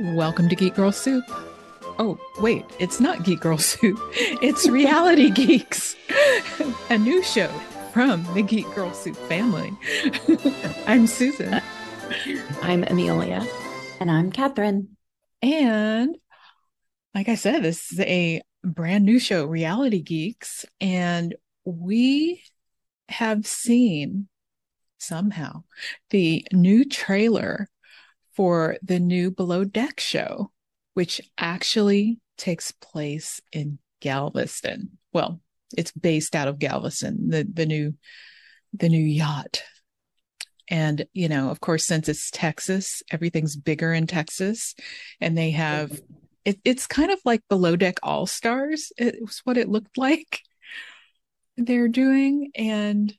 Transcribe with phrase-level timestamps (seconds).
[0.00, 1.24] Welcome to Geek Girl Soup.
[2.00, 3.96] Oh, wait, it's not Geek Girl Soup.
[4.42, 5.94] It's Reality Geeks,
[6.90, 7.46] a new show
[7.92, 9.72] from the Geek Girl Soup family.
[10.88, 11.54] I'm Susan.
[11.54, 11.60] Uh,
[12.60, 13.46] I'm Amelia.
[14.00, 14.96] And I'm Catherine.
[15.40, 16.16] And
[17.14, 20.64] like I said, this is a brand new show, Reality Geeks.
[20.80, 22.42] And we
[23.08, 24.26] have seen
[24.98, 25.62] somehow
[26.10, 27.68] the new trailer
[28.34, 30.50] for the new Below Deck show,
[30.94, 34.98] which actually takes place in Galveston.
[35.12, 35.40] Well,
[35.76, 37.94] it's based out of Galveston, the the new
[38.72, 39.62] the new yacht.
[40.68, 44.74] And you know, of course, since it's Texas, everything's bigger in Texas,
[45.20, 46.00] and they have
[46.44, 48.92] it, it's kind of like Below Deck All Stars.
[48.96, 50.40] It was what it looked like
[51.56, 53.14] they're doing, and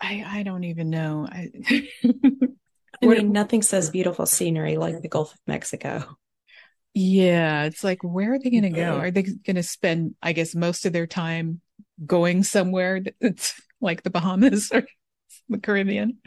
[0.00, 1.26] I I don't even know.
[1.30, 1.50] I
[3.04, 6.16] I mean, nothing says beautiful scenery like the Gulf of Mexico.
[6.94, 8.96] Yeah, it's like, where are they going to go?
[8.96, 11.60] Are they going to spend, I guess, most of their time
[12.04, 14.84] going somewhere that's like the Bahamas or
[15.48, 16.18] the Caribbean?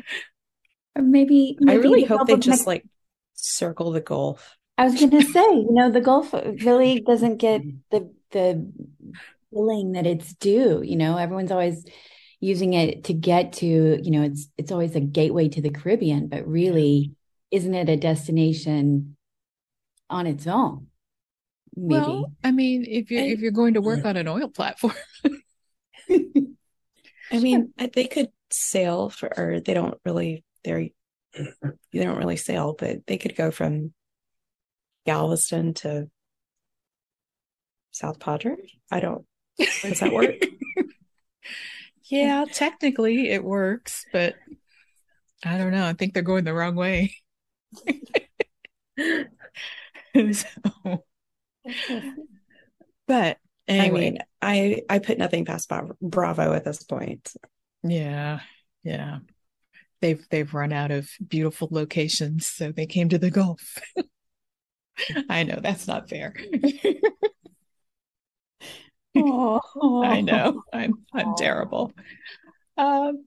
[0.95, 2.85] Or maybe, maybe I really the hope Gulf they just Mex- like
[3.33, 4.57] circle the Gulf.
[4.77, 7.61] I was going to say, you know, the Gulf really doesn't get
[7.91, 8.71] the the
[9.51, 10.81] feeling that it's due.
[10.83, 11.85] You know, everyone's always
[12.39, 13.65] using it to get to,
[14.01, 17.13] you know, it's it's always a gateway to the Caribbean, but really,
[17.51, 19.17] isn't it a destination
[20.09, 20.87] on its own?
[21.75, 21.95] Maybe.
[21.99, 24.93] Well, I mean, if you're I- if you're going to work on an oil platform,
[27.31, 30.87] I mean, they could sail for, or they don't really, they're,
[31.33, 33.93] they don't really sail, but they could go from
[35.05, 36.09] Galveston to
[37.91, 38.55] South Padre.
[38.89, 39.25] I don't,
[39.57, 40.35] does that work?
[42.09, 44.35] yeah, technically it works, but
[45.43, 45.85] I don't know.
[45.85, 47.15] I think they're going the wrong way.
[50.31, 50.47] so,
[53.07, 53.37] but
[53.69, 57.33] I anyway, mean, I, I put nothing past Bravo at this point.
[57.83, 58.39] Yeah,
[58.83, 59.19] yeah.
[60.01, 63.79] They've they've run out of beautiful locations, so they came to the Gulf.
[65.29, 66.33] I know that's not fair.
[70.03, 70.63] I know.
[70.73, 71.93] I'm I'm terrible.
[72.77, 73.25] Um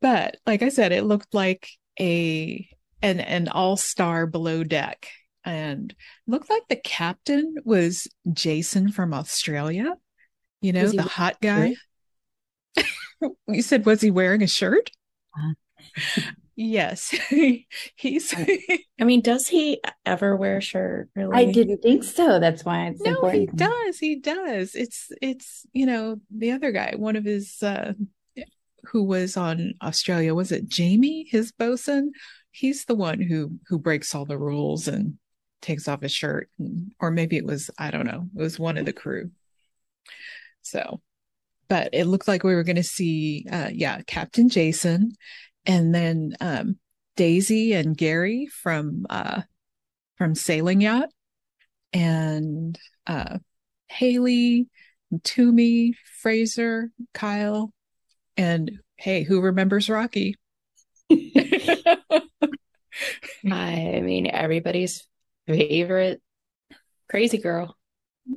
[0.00, 1.68] but like I said, it looked like
[2.00, 2.68] a
[3.02, 5.08] an an all-star below deck
[5.44, 5.94] and
[6.26, 9.94] looked like the captain was Jason from Australia.
[10.60, 11.74] You know, the hot guy.
[13.48, 14.90] You said, was he wearing a shirt?
[15.38, 16.20] Uh.
[16.56, 17.14] Yes.
[17.96, 18.34] He's
[19.00, 21.08] I mean, does he ever wear a shirt?
[21.16, 21.36] Really?
[21.36, 22.38] I didn't think so.
[22.38, 23.98] That's why it's no, he does.
[23.98, 24.74] He does.
[24.74, 27.94] It's it's you know, the other guy, one of his uh
[28.84, 32.12] who was on Australia, was it Jamie, his bosun?
[32.50, 35.18] He's the one who who breaks all the rules and
[35.60, 38.28] takes off his shirt and, or maybe it was I don't know.
[38.36, 39.30] It was one of the crew.
[40.62, 41.00] So,
[41.68, 45.12] but it looked like we were going to see uh yeah, Captain Jason
[45.66, 46.78] and then um
[47.16, 49.42] Daisy and Gary from uh
[50.18, 51.08] from Sailing Yacht
[51.92, 53.38] and uh
[53.88, 54.68] Haley,
[55.14, 57.72] Tumi, Fraser, Kyle,
[58.36, 60.36] and hey, who remembers Rocky?
[61.10, 62.22] I
[63.44, 65.06] mean, everybody's
[65.46, 66.22] favorite
[67.10, 67.76] crazy girl.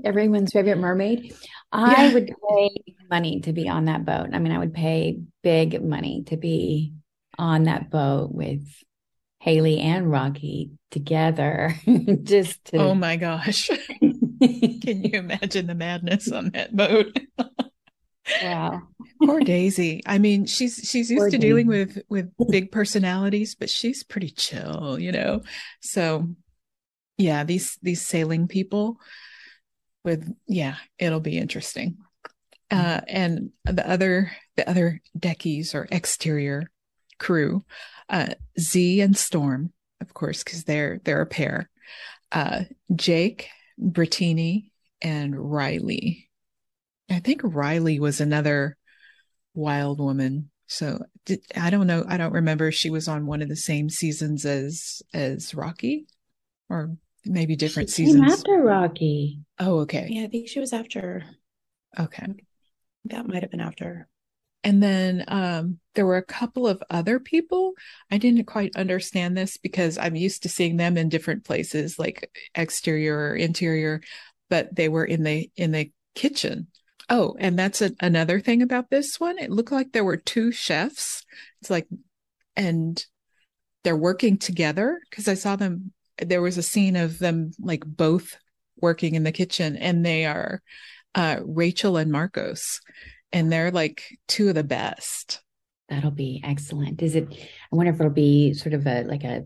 [0.04, 1.34] Everyone's favorite mermaid.
[1.72, 2.10] I Yeah.
[2.10, 2.70] would pay
[3.10, 4.30] money to be on that boat.
[4.34, 6.94] I mean, I would pay big money to be
[7.38, 8.64] on that boat with
[9.40, 11.76] Haley and Rocky together,
[12.24, 12.78] just to.
[12.78, 13.70] oh my gosh.
[14.40, 17.18] Can you imagine the madness on that boat?
[18.44, 18.82] wow.
[19.24, 20.02] Poor Daisy.
[20.06, 24.30] I mean, she's she's used Poor to dealing with with big personalities, but she's pretty
[24.30, 25.42] chill, you know.
[25.82, 26.28] So
[27.18, 29.00] yeah, these these sailing people
[30.04, 31.98] with yeah, it'll be interesting.
[32.70, 36.70] Uh and the other the other deckies or exterior
[37.20, 37.64] crew,
[38.10, 41.70] uh Z and Storm, of course, because they're they're a pair.
[42.32, 42.64] Uh
[42.96, 43.50] Jake,
[43.80, 44.72] Brittini,
[45.02, 46.30] and Riley.
[47.10, 48.76] I think Riley was another
[49.54, 50.50] wild woman.
[50.68, 52.04] So did, I don't know.
[52.08, 56.08] I don't remember if she was on one of the same seasons as as Rocky,
[56.70, 58.34] or maybe different Came seasons.
[58.34, 59.40] after Rocky.
[59.60, 61.24] Oh, okay, Yeah, I think she was after.
[61.98, 62.26] okay.
[63.06, 64.08] That might have been after.
[64.64, 67.74] And then um, there were a couple of other people.
[68.12, 72.30] I didn't quite understand this because I'm used to seeing them in different places, like
[72.56, 74.02] exterior or interior,
[74.50, 76.68] but they were in the in the kitchen.
[77.10, 79.38] Oh, and that's a, another thing about this one.
[79.38, 81.24] It looked like there were two chefs.
[81.62, 81.88] It's like,
[82.56, 83.04] and
[83.84, 88.38] they're working together because I saw them there was a scene of them like both
[88.82, 90.62] working in the kitchen and they are
[91.16, 92.82] uh, Rachel and Marcos,
[93.32, 95.42] and they're like two of the best.
[95.90, 97.02] That'll be excellent.
[97.02, 97.28] Is it?
[97.32, 99.46] I wonder if it'll be sort of a like a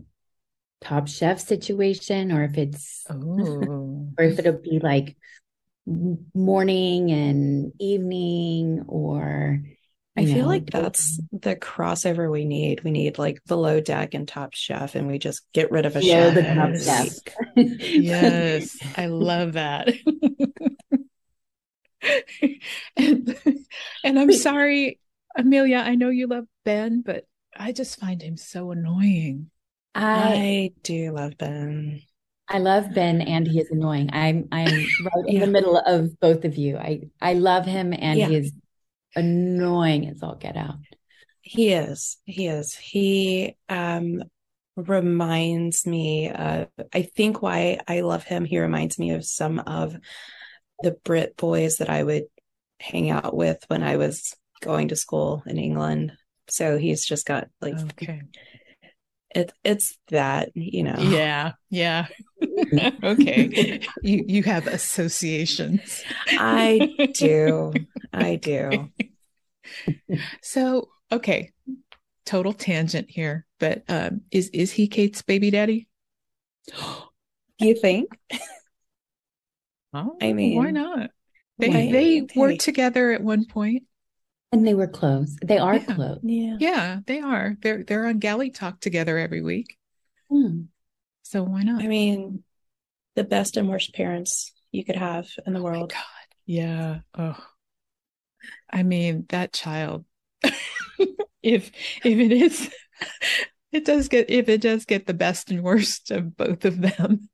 [0.80, 5.16] top chef situation, or if it's, or if it'll be like
[5.86, 9.62] morning and evening, or
[10.16, 12.84] I feel know, like that's the crossover we need.
[12.84, 16.04] We need like below deck and top chef, and we just get rid of a
[16.04, 16.34] yeah, chef.
[16.34, 17.18] The top chef.
[17.56, 19.88] yes, I love that.
[22.96, 23.36] and,
[24.04, 24.98] and I'm sorry,
[25.36, 25.78] Amelia.
[25.78, 27.24] I know you love Ben, but
[27.56, 29.50] I just find him so annoying.
[29.94, 32.02] I, I do love Ben.
[32.48, 34.10] I love Ben and he is annoying.
[34.12, 35.40] I'm I'm right in yeah.
[35.40, 36.76] the middle of both of you.
[36.76, 38.28] I I love him and yeah.
[38.28, 38.52] he is
[39.14, 40.76] annoying as all get out.
[41.40, 42.18] He is.
[42.24, 42.74] He is.
[42.74, 44.22] He um
[44.76, 49.96] reminds me uh I think why I love him, he reminds me of some of
[50.82, 52.24] the Brit boys that I would
[52.80, 56.12] hang out with when I was going to school in England.
[56.48, 58.22] So he's just got like okay.
[59.34, 60.96] It it's that, you know.
[60.98, 62.06] Yeah, yeah.
[63.02, 63.80] okay.
[64.02, 66.02] You you have associations.
[66.28, 67.72] I do.
[68.12, 68.90] I do.
[70.42, 71.52] so, okay.
[72.26, 75.88] Total tangent here, but um is is he Kate's baby daddy?
[76.66, 76.74] Do
[77.66, 78.10] you think?
[79.92, 81.10] Oh, I mean, why not?
[81.58, 83.46] They why, they worked together at one.
[84.52, 85.36] And they were close.
[85.42, 85.94] They are yeah.
[85.94, 86.18] close.
[86.22, 86.56] Yeah.
[86.58, 87.56] Yeah, they are.
[87.60, 89.76] They're they're on Galley Talk together every week.
[90.30, 90.62] Hmm.
[91.22, 91.82] So why not?
[91.82, 92.42] I mean,
[93.14, 95.90] the best and worst parents you could have in the oh world.
[95.90, 96.02] God.
[96.46, 97.00] Yeah.
[97.16, 97.38] Oh.
[98.70, 100.04] I mean, that child.
[101.42, 101.70] if
[102.04, 102.70] if it is
[103.72, 107.28] it does get if it does get the best and worst of both of them.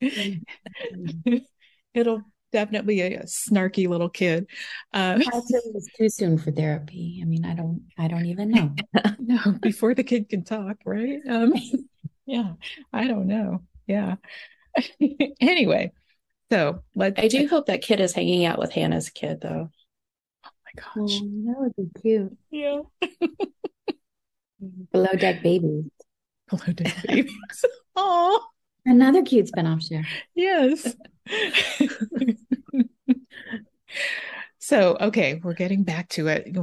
[1.94, 2.22] it'll
[2.54, 4.46] definitely a, a snarky little kid.
[4.92, 7.20] Uh, it was too soon for therapy.
[7.20, 8.74] I mean, I don't, I don't even know.
[9.18, 11.20] no, before the kid can talk, right?
[11.28, 11.52] Um,
[12.26, 12.52] yeah,
[12.92, 13.62] I don't know.
[13.86, 14.16] Yeah.
[15.40, 15.92] anyway,
[16.50, 19.70] so let I do hope that kid is hanging out with Hannah's kid, though.
[20.44, 22.36] Oh my gosh, oh, that would be cute.
[22.50, 22.80] Yeah.
[24.92, 25.84] Below deck babies.
[26.48, 27.64] Below deck babies.
[27.96, 28.44] Oh.
[28.86, 30.02] Another cute spinoff show.
[30.34, 30.94] Yes.
[34.58, 36.54] so, okay, we're getting back to it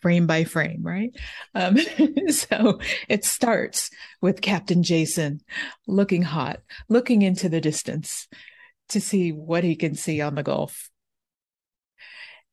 [0.00, 1.16] frame by frame, right?
[1.54, 1.78] Um,
[2.28, 3.90] so it starts
[4.20, 5.40] with Captain Jason
[5.86, 8.26] looking hot, looking into the distance
[8.88, 10.90] to see what he can see on the Gulf.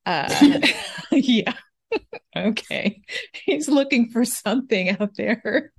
[0.06, 0.60] Uh,
[1.12, 1.54] yeah.
[2.36, 3.02] okay.
[3.46, 5.72] He's looking for something out there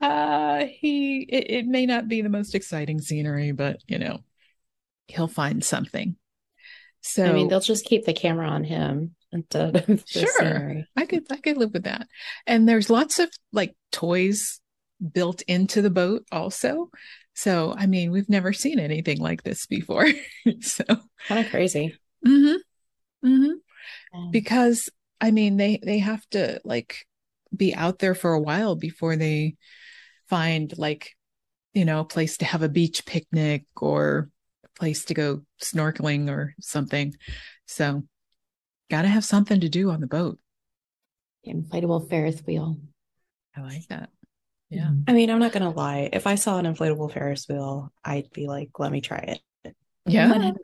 [0.00, 4.20] uh he it, it, may not be the most exciting scenery but you know
[5.08, 6.16] he'll find something.
[7.00, 10.26] So i mean they'll just keep the camera on him instead of sure.
[10.38, 10.86] scenery.
[10.96, 12.06] i could i could live with that.
[12.46, 14.60] And there's lots of like toys
[15.12, 16.90] built into the boat also.
[17.34, 20.06] So i mean we've never seen anything like this before.
[20.60, 20.84] So
[21.26, 21.96] kind of crazy.
[22.26, 23.28] Mm-hmm.
[23.28, 24.30] Mm-hmm.
[24.30, 24.88] Because
[25.20, 27.06] i mean they they have to like
[27.56, 29.56] be out there for a while before they
[30.28, 31.16] find like
[31.74, 34.30] you know a place to have a beach picnic or
[34.64, 37.14] a place to go snorkeling or something.
[37.66, 38.04] So
[38.90, 40.38] got to have something to do on the boat.
[41.46, 42.78] Inflatable ferris wheel.
[43.56, 44.10] I like that.
[44.70, 44.90] Yeah.
[45.06, 46.10] I mean i'm not gonna lie.
[46.12, 49.74] If i saw an inflatable ferris wheel i'd be like let me try it.
[50.06, 50.52] Yeah.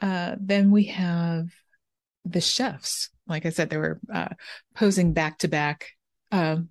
[0.00, 1.46] Uh, then we have
[2.24, 3.10] the chefs.
[3.28, 4.30] Like i said they were uh,
[4.74, 5.90] posing back to back.
[6.32, 6.70] Um,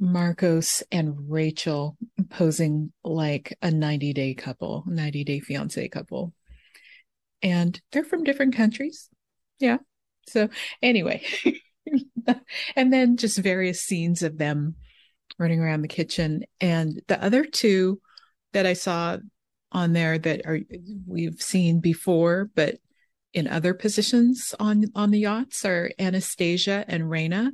[0.00, 1.96] Marcos and Rachel
[2.30, 6.32] posing like a 90 day couple, 90 day fiance couple.
[7.42, 9.08] And they're from different countries.
[9.58, 9.78] Yeah.
[10.26, 10.48] So,
[10.82, 11.24] anyway,
[12.76, 14.76] and then just various scenes of them
[15.38, 16.44] running around the kitchen.
[16.60, 18.00] And the other two
[18.52, 19.18] that I saw
[19.72, 20.60] on there that are
[21.06, 22.76] we've seen before, but
[23.32, 27.50] in other positions on on the yachts are Anastasia and Raina.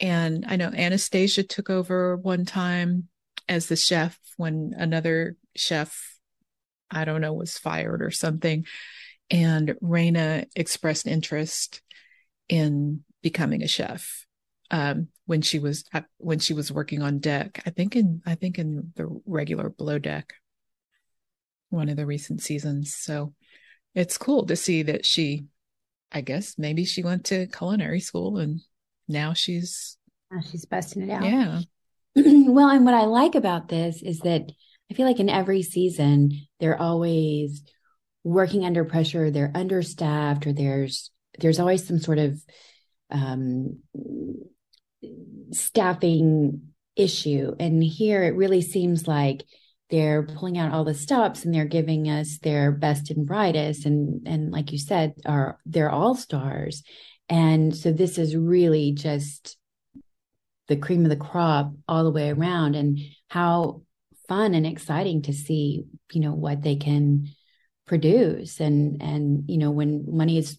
[0.00, 3.08] And I know Anastasia took over one time
[3.48, 6.18] as the chef when another chef,
[6.90, 8.66] I don't know, was fired or something.
[9.30, 11.80] And Raina expressed interest
[12.48, 14.26] in becoming a chef
[14.70, 17.62] um, when she was uh, when she was working on deck.
[17.66, 20.34] I think in I think in the regular below deck,
[21.70, 22.94] one of the recent seasons.
[22.94, 23.34] So
[23.94, 25.46] it's cool to see that she,
[26.12, 28.60] I guess maybe she went to culinary school and
[29.08, 29.96] now she's
[30.30, 31.24] now she's busting it out.
[31.24, 31.60] Yeah.
[32.16, 34.50] well, and what I like about this is that
[34.90, 37.62] I feel like in every season, they're always
[38.24, 42.40] working under pressure, they're understaffed, or there's there's always some sort of
[43.10, 43.80] um,
[45.52, 47.54] staffing issue.
[47.60, 49.44] And here it really seems like
[49.90, 54.26] they're pulling out all the stops and they're giving us their best and brightest and
[54.26, 56.82] and like you said are they're all stars
[57.28, 59.56] and so this is really just
[60.68, 62.74] the cream of the crop all the way around.
[62.74, 63.82] And how
[64.28, 67.28] fun and exciting to see you know what they can
[67.86, 68.60] produce.
[68.60, 70.58] And and you know when money is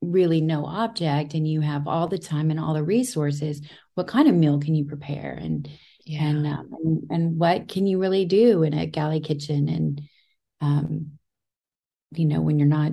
[0.00, 3.60] really no object and you have all the time and all the resources
[3.94, 5.32] what kind of meal can you prepare?
[5.32, 5.68] And
[6.06, 6.28] yeah.
[6.28, 9.68] and, um, and, and what can you really do in a galley kitchen?
[9.68, 10.02] And
[10.60, 11.12] um
[12.12, 12.92] you know when you're not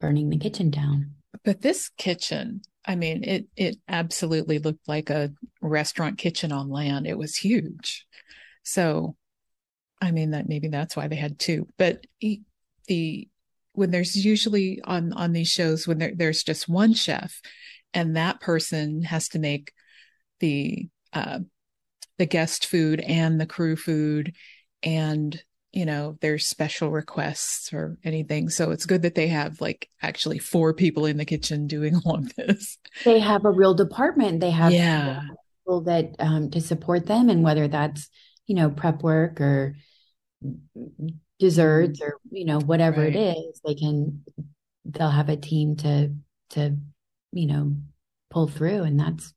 [0.00, 1.11] burning the kitchen down
[1.44, 7.06] but this kitchen i mean it it absolutely looked like a restaurant kitchen on land.
[7.06, 8.06] It was huge.
[8.62, 9.16] So
[10.00, 11.68] i mean that maybe that's why they had two.
[11.78, 12.06] But
[12.88, 13.28] the
[13.74, 17.40] when there's usually on on these shows when there, there's just one chef
[17.94, 19.72] and that person has to make
[20.40, 21.40] the uh,
[22.18, 24.34] the guest food and the crew food
[24.82, 29.88] and you know there's special requests or anything so it's good that they have like
[30.02, 34.40] actually four people in the kitchen doing all of this they have a real department
[34.40, 35.22] they have yeah
[35.64, 38.08] people that um, to support them and whether that's
[38.46, 39.76] you know prep work or
[41.38, 43.16] desserts or you know whatever right.
[43.16, 44.22] it is they can
[44.84, 46.14] they'll have a team to
[46.50, 46.76] to
[47.32, 47.74] you know
[48.30, 49.32] pull through and that's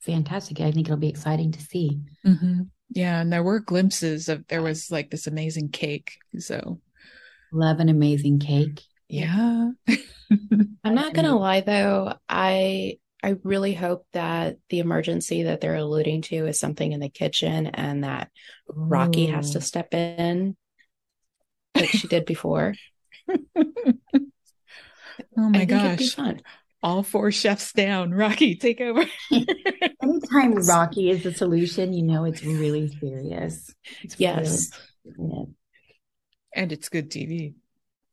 [0.00, 0.60] fantastic.
[0.60, 2.00] I think it'll be exciting to see.
[2.26, 2.62] Mm-hmm.
[2.90, 6.18] Yeah, and there were glimpses of there was like this amazing cake.
[6.38, 6.80] So
[7.52, 8.82] love an amazing cake.
[9.08, 9.70] Yeah.
[10.84, 16.22] I'm not gonna lie though, I I really hope that the emergency that they're alluding
[16.22, 18.30] to is something in the kitchen and that
[18.70, 18.74] Ooh.
[18.76, 20.56] Rocky has to step in
[21.74, 22.74] like she did before.
[23.28, 23.94] oh
[25.36, 26.16] my gosh
[26.82, 28.10] all four chefs down.
[28.14, 29.04] Rocky, take over.
[30.02, 33.74] Anytime Rocky is the solution, you know it's really serious.
[34.02, 34.70] It's yes.
[35.04, 35.46] Really
[36.54, 37.54] and it's good TV.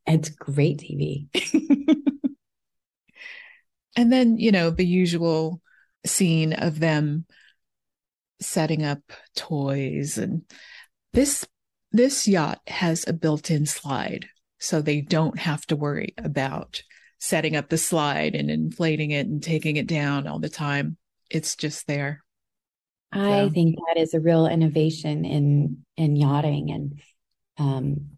[0.06, 1.28] It's great TV.
[3.96, 5.62] and then, you know, the usual
[6.06, 7.26] scene of them
[8.40, 9.00] setting up
[9.36, 10.44] toys and
[11.12, 11.46] this
[11.92, 14.28] this yacht has a built-in slide
[14.60, 16.84] so they don't have to worry about
[17.20, 20.98] setting up the slide and inflating it and taking it down all the time.
[21.30, 22.24] It's just there.
[23.12, 23.50] I so.
[23.50, 27.02] think that is a real innovation in in yachting and
[27.58, 28.18] um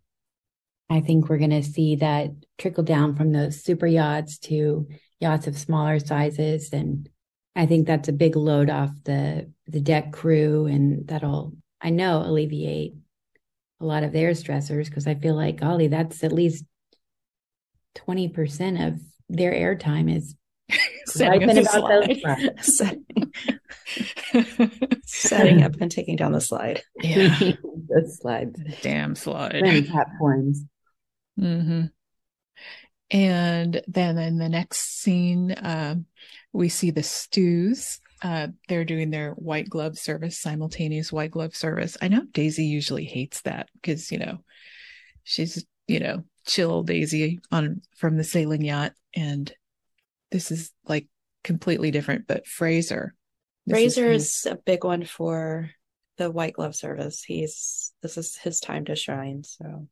[0.91, 4.87] I think we're going to see that trickle down from those super yachts to
[5.19, 7.07] yachts of smaller sizes and
[7.55, 12.23] I think that's a big load off the the deck crew and that'll I know
[12.23, 12.95] alleviate
[13.79, 16.65] a lot of their stressors because I feel like golly that's at least
[17.95, 20.35] 20% of their airtime is
[21.05, 23.05] setting up, setting,
[25.05, 26.81] setting up and taking down the slide.
[27.01, 27.37] Yeah.
[27.39, 28.55] the slide.
[28.81, 29.55] Damn slide.
[29.55, 30.63] And platforms.
[31.39, 31.85] Mm-hmm.
[33.11, 35.95] And then in the next scene, uh,
[36.53, 37.99] we see the stews.
[38.21, 41.97] Uh, they're doing their white glove service, simultaneous white glove service.
[42.01, 44.39] I know Daisy usually hates that because, you know,
[45.23, 49.51] she's, you know, chill Daisy on from the sailing yacht, and
[50.31, 51.07] this is like
[51.43, 52.27] completely different.
[52.27, 53.15] But Fraser,
[53.69, 55.69] Fraser is, is a big one for
[56.17, 57.23] the white glove service.
[57.23, 59.43] He's this is his time to shine.
[59.43, 59.87] So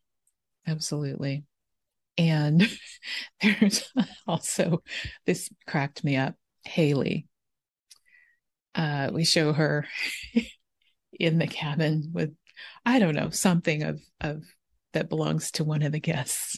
[0.68, 1.46] absolutely.
[2.18, 2.68] And
[3.42, 3.92] there's
[4.27, 4.84] also
[5.25, 6.36] this cracked me up.
[6.63, 7.27] Haley.
[8.75, 9.88] Uh, we show her
[11.20, 12.36] in the cabin with
[12.86, 14.44] I don't know something of of
[14.98, 16.58] that belongs to one of the guests.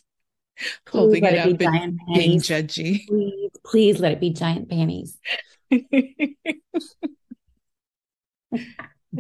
[0.89, 3.05] Holding it, it up and being judgy.
[3.07, 5.17] Please, please let it be giant panties.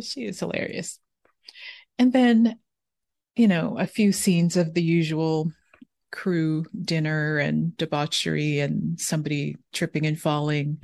[0.01, 0.99] she is hilarious.
[1.97, 2.59] And then,
[3.35, 5.51] you know, a few scenes of the usual
[6.11, 10.79] crew dinner and debauchery and somebody tripping and falling,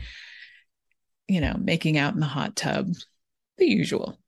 [1.28, 2.88] you know, making out in the hot tub.
[3.58, 4.20] The usual.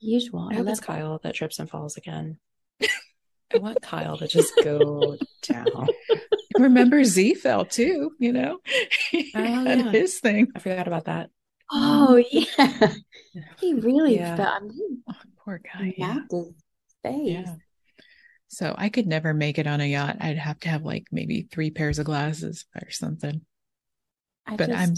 [0.00, 0.48] Usual.
[0.50, 2.38] I, I hope it's Kyle that trips and falls again.
[3.52, 5.86] I want Kyle to just go down.
[6.58, 8.58] Remember Z fell too, you know?
[8.58, 9.90] Oh, he oh, yeah.
[9.90, 10.48] his thing.
[10.54, 11.30] I forgot about that.
[11.70, 12.92] Oh um, yeah.
[13.58, 14.36] He really yeah.
[14.36, 14.48] fell.
[14.48, 15.14] I mean, oh,
[15.44, 15.94] poor guy.
[15.96, 16.18] Yeah.
[17.02, 17.46] Face.
[17.46, 17.54] Yeah.
[18.48, 20.16] So I could never make it on a yacht.
[20.20, 23.42] I'd have to have like maybe three pairs of glasses or something.
[24.46, 24.94] I but just, I'm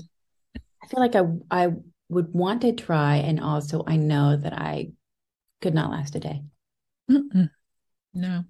[0.82, 1.72] I feel like I I
[2.08, 3.16] would want to try.
[3.16, 4.92] And also, I know that I
[5.60, 6.42] could not last a day.
[7.10, 7.50] Mm-mm.
[8.14, 8.44] No.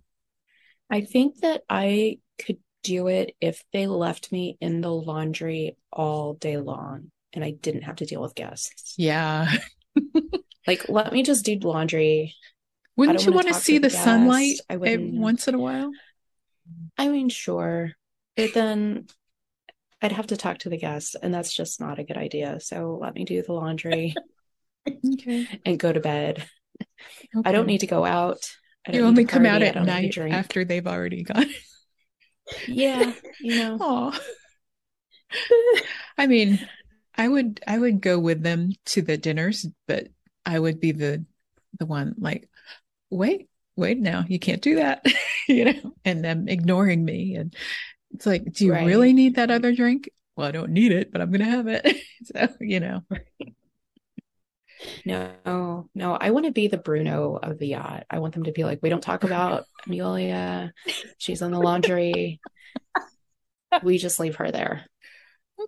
[0.90, 6.34] I think that I could do it if they left me in the laundry all
[6.34, 8.94] day long and I didn't have to deal with guests.
[8.96, 9.50] Yeah.
[10.66, 12.34] Like, let me just do laundry.
[12.96, 14.58] Wouldn't you want to see the the sunlight.
[14.68, 15.90] Once in a while?
[16.98, 17.92] I mean, sure.
[18.36, 19.06] But then
[20.02, 22.60] I'd have to talk to the guests, and that's just not a good idea.
[22.60, 24.14] So let me do the laundry
[25.14, 25.46] Okay.
[25.64, 26.46] and go to bed.
[27.44, 28.50] I don't need to go out.
[28.88, 31.46] You only come out at don't need to night after they've already gone.
[32.66, 33.82] Yeah, you know.
[34.12, 34.18] Oh.
[36.18, 36.68] I mean,
[37.16, 40.08] I would I would go with them to the dinners, but
[40.44, 41.24] I would be the
[41.78, 42.48] the one like,
[43.10, 45.04] wait, wait now, you can't do that,
[45.48, 47.36] you know, and them ignoring me.
[47.36, 47.54] And
[48.12, 48.86] it's like, do you Right.
[48.86, 50.10] really need that other drink?
[50.36, 51.86] Well, I don't need it, but I'm gonna have it.
[52.24, 53.02] So, you know.
[55.04, 58.06] No, no, I want to be the Bruno of the yacht.
[58.10, 60.72] I want them to be like, we don't talk about Amelia.
[61.18, 62.40] She's in the laundry.
[63.82, 64.86] We just leave her there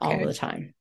[0.00, 0.74] all the time.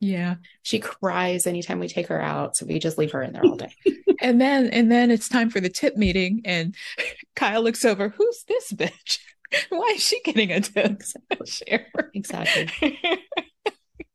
[0.00, 0.36] Yeah.
[0.62, 3.56] She cries anytime we take her out, so we just leave her in there all
[3.56, 3.74] day.
[4.20, 6.74] And then and then it's time for the tip meeting and
[7.36, 9.20] Kyle looks over, who's this bitch?
[9.68, 11.00] Why is she getting a tip?
[11.46, 11.86] Share.
[12.14, 12.98] Exactly.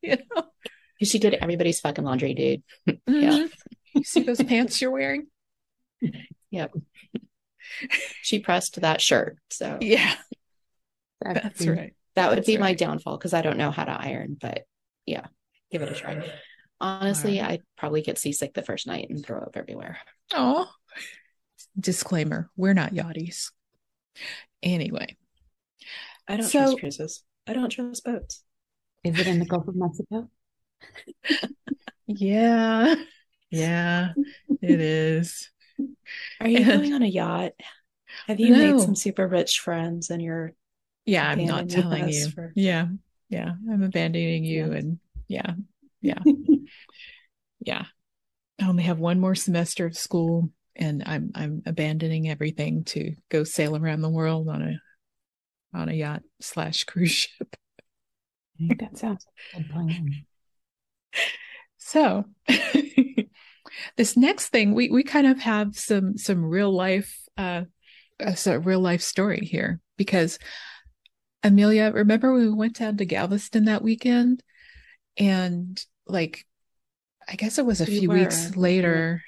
[0.02, 0.44] you know?
[1.04, 2.64] She did everybody's fucking laundry, dude.
[2.86, 2.96] Yeah.
[3.08, 3.52] Mhm.
[3.96, 5.28] You see those pants you're wearing?
[6.52, 6.74] Yep.
[8.22, 9.38] She pressed that shirt.
[9.50, 10.16] So Yeah,
[11.22, 11.94] that's right.
[12.16, 14.64] that would That's be my downfall because I don't know how to iron, but
[15.06, 15.28] yeah,
[15.72, 16.28] give it a try.
[16.82, 19.98] Honestly, All I'd probably get seasick the first night and throw up everywhere.
[20.34, 20.70] Oh.
[21.80, 23.52] Disclaimer, we're not yachties.
[24.62, 25.18] Anyway,
[26.28, 27.24] I don't So- trust cruises.
[27.48, 28.44] I don't trust boats.
[29.04, 30.30] Is it in the Gulf of Mexico?
[32.08, 32.96] Yeah.
[33.50, 34.14] Yeah,
[34.62, 35.50] it is.
[36.40, 37.52] Are you And- going on a yacht?
[38.28, 38.74] Have you No.
[38.74, 40.54] made some super rich friends and you're
[41.06, 42.30] Yeah, I'm not telling you.
[42.30, 42.88] for- Yeah.
[43.30, 44.78] Yeah, I'm abandoning you Yeah.
[44.78, 45.54] and yeah.
[46.02, 46.20] Yeah.
[47.60, 47.86] Yeah.
[48.62, 53.44] I only have one more semester of school and I'm I'm abandoning everything to go
[53.44, 54.80] sail around the world on a
[55.78, 57.56] on a yacht slash cruise ship.
[58.62, 60.26] I think that sounds like a good plan.
[61.78, 62.26] So
[63.98, 67.64] this next thing we we kind of have some some real life uh
[68.20, 70.40] a real life story here because
[71.44, 74.42] Amelia, remember when we went down to Galveston that weekend
[75.18, 76.46] and like
[77.28, 78.16] I guess it was a We few were.
[78.16, 79.22] weeks later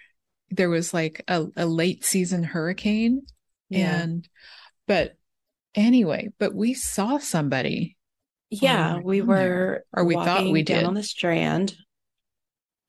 [0.50, 3.24] there was like a, a late season hurricane
[3.70, 4.02] yeah.
[4.02, 4.28] and
[4.88, 5.18] but
[5.74, 7.98] anyway, but we saw somebody
[8.62, 10.86] Yeah, we we were were Or we thought walking we down did.
[10.86, 11.76] on the strand,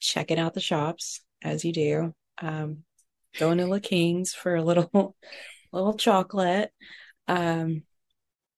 [0.00, 2.14] checking out the shops as you do.
[2.40, 2.84] Um,
[3.38, 5.16] going to LaKing's for a little
[5.72, 6.72] little chocolate.
[7.28, 7.82] Um,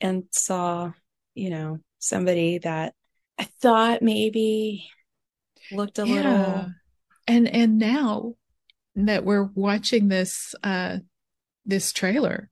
[0.01, 0.93] and saw,
[1.35, 2.95] you know, somebody that
[3.39, 4.89] I thought maybe
[5.71, 6.71] looked a little
[7.27, 8.35] and and now
[8.97, 10.99] that we're watching this uh
[11.67, 12.51] this trailer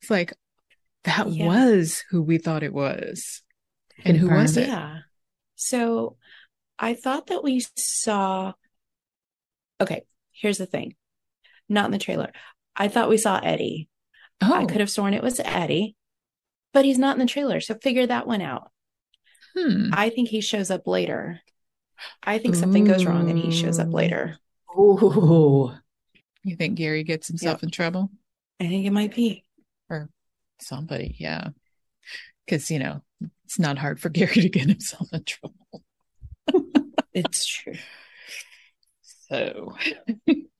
[0.00, 0.32] it's like
[1.04, 1.46] that Yeah.
[1.46, 3.42] was who we thought it was
[4.04, 4.56] and who was Confirmed.
[4.56, 4.98] it Yeah.
[5.56, 6.16] So
[6.78, 8.52] I thought that we saw.
[9.80, 10.94] Okay, here's the thing.
[11.68, 12.32] Not in the trailer.
[12.76, 13.88] I thought we saw Eddie.
[14.42, 15.96] oh I could have sworn it was Eddie,
[16.72, 17.60] but he's not in the trailer.
[17.60, 18.70] So figure that one out.
[19.56, 19.90] hmm.
[19.92, 21.40] I think he shows up later.
[22.22, 24.38] I think something goes wrong and he shows up later.
[24.78, 25.72] Ooh.
[26.44, 28.10] you think Gary gets himself in trouble
[28.60, 29.44] I think it might be.
[29.90, 30.08] Or
[30.60, 31.48] somebody yeah
[32.44, 33.02] because you know
[33.44, 35.82] it's not hard for Gary to get himself in trouble
[37.12, 37.74] It's true.
[39.02, 39.74] So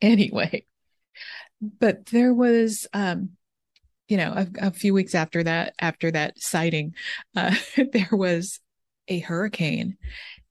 [0.00, 0.66] anyway,
[1.60, 3.30] but there was, um,
[4.08, 6.94] you know, a, a few weeks after that, after that sighting,
[7.36, 7.54] uh,
[7.92, 8.60] there was
[9.06, 9.96] a hurricane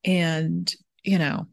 [0.04, 1.48] and, you know,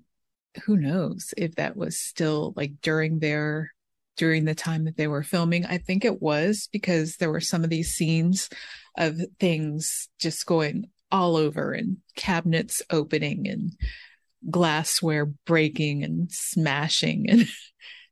[0.65, 3.74] who knows if that was still like during their,
[4.17, 5.67] during the time that they were filming.
[5.67, 8.49] I think it was because there were some of these scenes
[8.97, 13.73] of things just going all over and cabinets opening and
[14.51, 17.49] glassware breaking and smashing and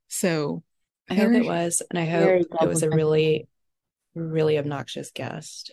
[0.08, 0.62] so
[1.10, 1.82] I hope it was.
[1.90, 3.48] And I hope it was a really,
[4.14, 5.72] really obnoxious guest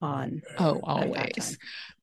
[0.00, 0.42] on.
[0.58, 1.58] oh always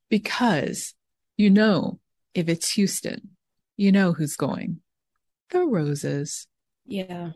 [0.09, 0.93] because
[1.37, 1.99] you know
[2.33, 3.29] if it's Houston
[3.77, 4.81] you know who's going
[5.51, 6.47] the roses
[6.85, 7.31] Yeah,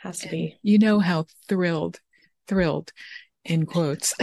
[0.00, 0.58] has to be.
[0.62, 2.00] you know how thrilled
[2.48, 2.92] thrilled
[3.44, 4.14] in quotes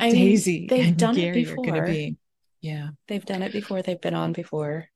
[0.00, 1.86] I mean, Daisy they've and done it Gary are going to before.
[1.86, 2.16] be
[2.60, 3.82] yeah They've done it before.
[3.82, 4.88] They've been on before.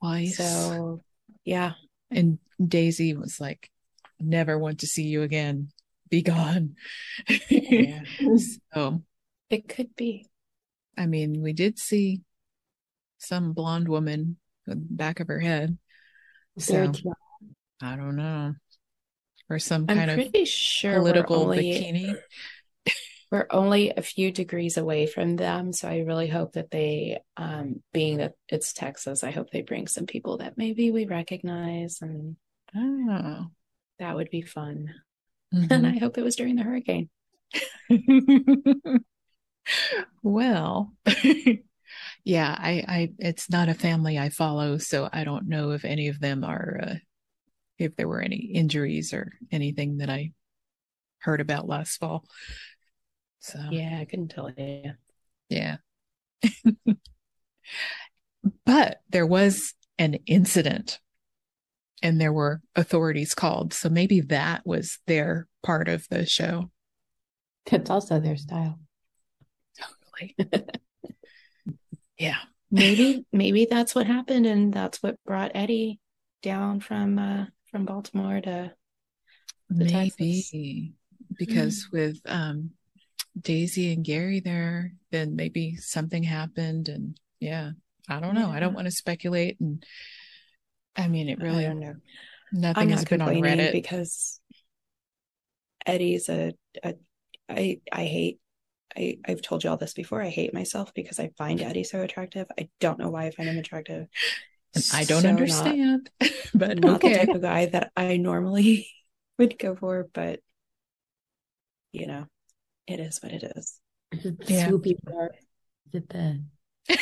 [0.00, 0.36] twice.
[0.36, 1.00] So,
[1.44, 1.72] yeah.
[2.10, 3.70] And Daisy was like,
[4.20, 5.68] never want to see you again.
[6.10, 6.76] Be gone.
[7.48, 8.02] Yeah.
[8.74, 9.02] so,
[9.50, 10.28] It could be.
[10.96, 12.20] I mean, we did see
[13.18, 15.78] some blonde woman with the back of her head.
[16.58, 16.92] So,
[17.82, 18.54] I don't know.
[19.50, 22.16] Or some I'm kind of sure political we're only, bikini.
[23.30, 25.72] we're only a few degrees away from them.
[25.72, 29.86] So I really hope that they, um, being that it's Texas, I hope they bring
[29.88, 32.36] some people that maybe we recognize and
[32.74, 33.46] Oh.
[33.98, 34.94] that would be fun.
[35.54, 35.70] Mhm.
[35.70, 37.10] And I hope it was during the hurricane.
[40.22, 40.92] well,
[42.24, 46.08] yeah, I, I, it's not a family I follow, so I don't know if any
[46.08, 46.94] of them are, uh,
[47.84, 50.32] if there were any injuries or anything that I
[51.18, 52.24] heard about last fall.
[53.40, 54.92] So, Yeah, I couldn't tell you.
[55.48, 55.76] yeah.
[58.64, 60.98] but there was an incident
[62.02, 63.72] and there were authorities called.
[63.72, 66.70] So maybe that was their part of the show.
[67.70, 68.80] That's also their style.
[69.78, 70.36] Totally.
[72.18, 72.38] yeah.
[72.70, 76.00] Maybe, maybe that's what happened, and that's what brought Eddie
[76.42, 78.72] down from uh from Baltimore to
[79.78, 80.16] to Texas.
[80.20, 80.92] Maybe
[81.38, 82.70] because with um
[83.40, 87.70] Daisy and Gary there, then maybe something happened and yeah,
[88.08, 88.50] I don't know.
[88.50, 89.84] I don't want to speculate and
[90.94, 91.94] I mean it really I don't know.
[92.52, 93.72] nothing I'm has not been on Reddit.
[93.72, 94.40] because
[95.86, 96.52] Eddie's a,
[96.84, 96.94] a
[97.48, 98.38] I I hate
[98.96, 100.22] I I've told you all this before.
[100.22, 102.46] I hate myself because I find Eddie so attractive.
[102.58, 104.06] I don't know why I find him attractive.
[104.74, 106.10] And I don't So not- understand.
[106.54, 108.88] but Not, the type of guy that I normally
[109.38, 110.40] would go for, but
[111.92, 112.26] you know,
[112.86, 113.78] it is what it is.
[114.12, 114.68] Is the Yeah.
[114.68, 115.36] swoopy part?
[115.92, 116.42] Is it the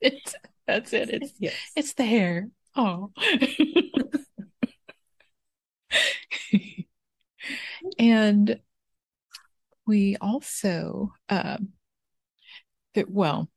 [0.00, 0.34] it's
[0.66, 1.10] that's it.
[1.10, 1.54] It's Yes.
[1.76, 2.48] it's the hair.
[2.76, 3.12] Oh.
[7.98, 8.58] and
[9.86, 11.68] we also um
[12.94, 13.48] that well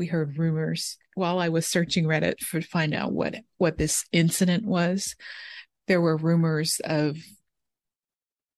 [0.00, 4.06] we heard rumors while I was searching Reddit for to find out what what this
[4.12, 5.14] incident was.
[5.88, 7.18] There were rumors of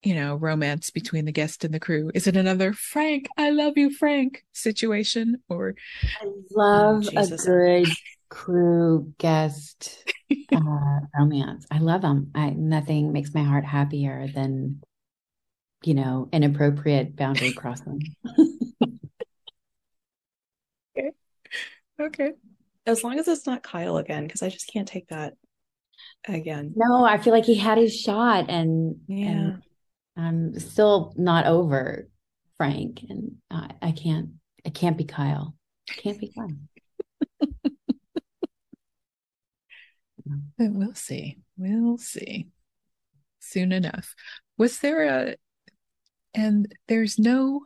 [0.05, 2.12] you know romance between the guest and the crew.
[2.14, 5.74] Is it another Frank, I love you, Frank situation or
[6.20, 7.44] I love a Jesus.
[7.44, 7.88] good
[8.28, 10.09] crew guest
[10.55, 11.66] uh, romance.
[11.72, 12.31] I love them.
[12.37, 14.81] I nothing makes my heart happier than
[15.83, 18.14] you know inappropriate boundary crossing.
[22.03, 22.33] okay.
[22.87, 25.35] As long as it's not Kyle again, because I just can't take that
[26.27, 26.73] again.
[26.77, 29.29] No, I feel like he had his shot, and Yeah.
[29.29, 29.62] and
[30.17, 32.09] I'm still not over
[32.57, 34.31] Frank, and I, I can't.
[34.67, 35.55] I can't be Kyle.
[35.91, 36.49] I can't be Kyle.
[40.57, 41.38] But we'll see.
[41.57, 42.49] We'll see.
[43.41, 44.15] Soon enough.
[44.57, 45.37] Was there a,
[46.35, 47.62] and there's no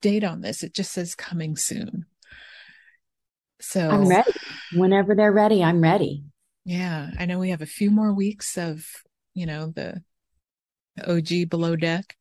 [0.00, 0.62] date on this.
[0.62, 2.06] It just says coming soon.
[3.72, 4.32] So, I'm ready.
[4.74, 6.24] Whenever they're ready, I'm ready.
[6.66, 8.84] yeah, I know we have a few more weeks of,
[9.32, 10.02] you know, the,
[11.08, 12.14] OG below deck.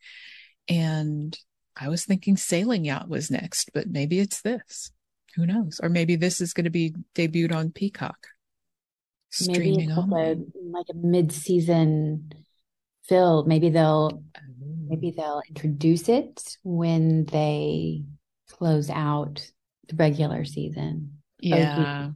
[0.69, 1.37] And
[1.75, 4.93] I was thinking Sailing Yacht was next, but maybe it's this.
[5.35, 5.81] Who knows?
[5.83, 8.27] Or maybe this is going to be debuted on Peacock.
[9.41, 10.21] Maybe Streaming like only.
[10.21, 10.35] a
[10.71, 12.31] like a mid-season
[13.09, 13.43] fill.
[13.45, 14.23] Maybe they'll
[14.87, 18.03] maybe they'll introduce it when they
[18.49, 19.51] close out
[19.89, 21.20] the regular season.
[21.41, 22.11] Yeah.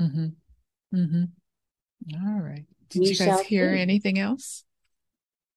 [0.00, 0.26] Mm-hmm.
[0.94, 2.26] Mm-hmm.
[2.26, 2.64] All right.
[2.90, 3.80] Did We you guys hear see.
[3.80, 4.64] anything else?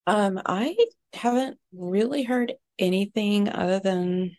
[0.07, 0.75] Um, I
[1.13, 4.37] haven't really heard anything other than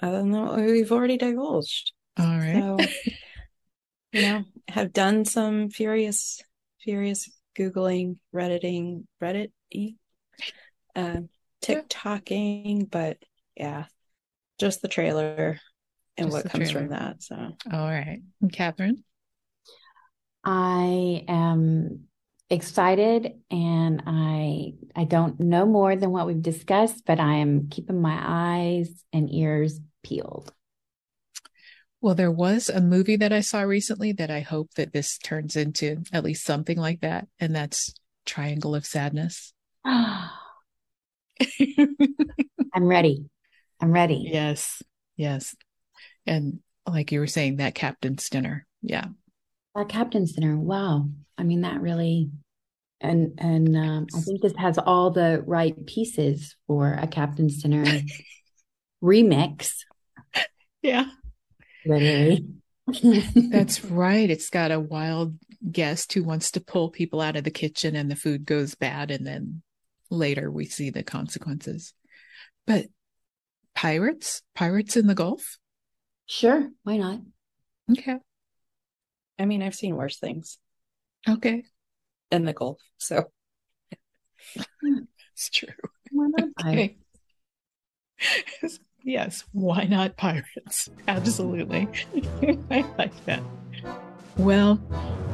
[0.00, 1.92] other than what we've already divulged.
[2.18, 2.54] All right.
[2.54, 2.76] So,
[4.12, 6.40] you know, have done some furious,
[6.80, 9.50] furious Googling, Redditing, Reddit,
[10.94, 11.20] uh,
[11.62, 13.18] TikToking, but
[13.56, 13.86] yeah,
[14.58, 15.58] just the trailer
[16.16, 16.88] and Just what comes trailer.
[16.88, 17.22] from that.
[17.22, 17.36] So,
[17.72, 18.20] All right.
[18.40, 19.04] And Catherine?
[20.44, 22.04] I am
[22.50, 28.00] excited and I I don't know more than what we've discussed, but I am keeping
[28.02, 30.52] my eyes and ears peeled.
[32.02, 35.56] Well, there was a movie that I saw recently that I hope that this turns
[35.56, 37.94] into at least something like that, and that's
[38.26, 39.54] Triangle of Sadness.
[39.86, 40.28] I'm
[42.82, 43.24] ready.
[43.80, 44.28] I'm ready.
[44.30, 44.82] yes.
[45.16, 45.54] Yes.
[46.26, 48.66] And like you were saying, that captain's dinner.
[48.82, 49.06] Yeah.
[49.74, 50.56] That Captain's Dinner.
[50.56, 51.08] Wow.
[51.36, 52.30] I mean, that really,
[53.00, 57.84] and and um, I think this has all the right pieces for a Captain's Dinner
[59.02, 59.78] remix.
[60.80, 61.06] Yeah.
[61.84, 62.46] Literally.
[63.34, 64.30] That's right.
[64.30, 65.38] It's got a wild
[65.70, 69.10] guest who wants to pull people out of the kitchen and the food goes bad.
[69.10, 69.62] And then
[70.10, 71.94] later we see the consequences.
[72.66, 72.86] But
[73.74, 75.58] pirates, pirates in the Gulf?
[76.26, 76.68] Sure.
[76.82, 77.20] Why not?
[77.90, 78.16] Okay.
[79.38, 80.58] I mean, I've seen worse things
[81.28, 81.64] Okay.
[82.30, 82.80] in the Gulf.
[82.98, 83.30] So
[85.32, 85.68] It's true.
[86.10, 86.48] Why not?
[86.60, 86.96] Okay.
[89.04, 89.44] yes.
[89.52, 90.88] Why not pirates?
[91.08, 91.88] Absolutely.
[92.70, 93.42] I like that.
[94.36, 94.76] Well,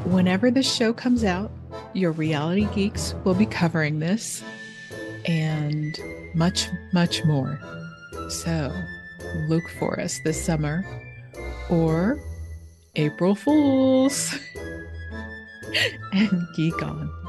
[0.04, 1.50] whenever the show comes out,
[1.92, 4.42] your reality geeks will be covering this
[5.26, 5.98] and
[6.34, 7.58] much, much more.
[8.28, 8.72] So
[9.48, 10.84] look for us this summer
[11.68, 12.20] or
[12.96, 14.34] April Fools
[16.12, 17.19] and geek on.